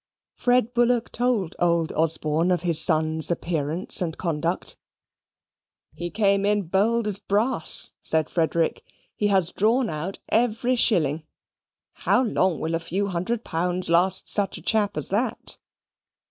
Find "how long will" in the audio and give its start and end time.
11.93-12.73